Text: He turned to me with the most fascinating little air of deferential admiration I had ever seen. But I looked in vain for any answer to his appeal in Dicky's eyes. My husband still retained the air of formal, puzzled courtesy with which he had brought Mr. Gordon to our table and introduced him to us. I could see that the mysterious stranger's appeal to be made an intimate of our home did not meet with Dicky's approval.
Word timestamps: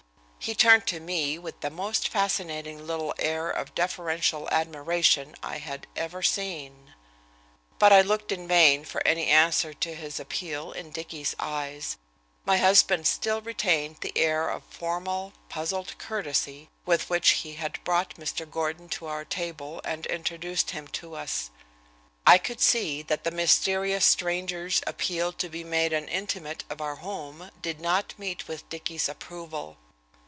He 0.43 0.55
turned 0.55 0.87
to 0.87 0.99
me 0.99 1.37
with 1.37 1.61
the 1.61 1.69
most 1.69 2.07
fascinating 2.07 2.87
little 2.87 3.13
air 3.19 3.51
of 3.51 3.75
deferential 3.75 4.49
admiration 4.49 5.35
I 5.43 5.59
had 5.59 5.85
ever 5.95 6.23
seen. 6.23 6.95
But 7.77 7.93
I 7.93 8.01
looked 8.01 8.31
in 8.31 8.47
vain 8.47 8.83
for 8.83 9.05
any 9.07 9.27
answer 9.29 9.71
to 9.75 9.93
his 9.93 10.19
appeal 10.19 10.71
in 10.71 10.89
Dicky's 10.89 11.35
eyes. 11.39 11.97
My 12.43 12.57
husband 12.57 13.05
still 13.05 13.39
retained 13.41 13.97
the 14.01 14.17
air 14.17 14.49
of 14.49 14.63
formal, 14.63 15.33
puzzled 15.47 15.95
courtesy 15.99 16.69
with 16.87 17.07
which 17.07 17.29
he 17.45 17.53
had 17.53 17.77
brought 17.83 18.15
Mr. 18.15 18.49
Gordon 18.49 18.89
to 18.97 19.05
our 19.05 19.23
table 19.23 19.79
and 19.83 20.07
introduced 20.07 20.71
him 20.71 20.87
to 20.87 21.15
us. 21.15 21.51
I 22.25 22.39
could 22.39 22.61
see 22.61 23.03
that 23.03 23.23
the 23.25 23.29
mysterious 23.29 24.05
stranger's 24.07 24.81
appeal 24.87 25.33
to 25.33 25.49
be 25.49 25.63
made 25.63 25.93
an 25.93 26.07
intimate 26.07 26.63
of 26.67 26.81
our 26.81 26.95
home 26.95 27.51
did 27.61 27.79
not 27.79 28.15
meet 28.17 28.47
with 28.47 28.67
Dicky's 28.69 29.07
approval. 29.07 29.77